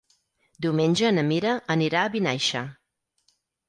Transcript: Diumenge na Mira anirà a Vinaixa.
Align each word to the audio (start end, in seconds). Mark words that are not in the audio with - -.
Diumenge 0.65 1.13
na 1.19 1.25
Mira 1.29 1.53
anirà 1.77 2.05
a 2.09 2.13
Vinaixa. 2.19 2.69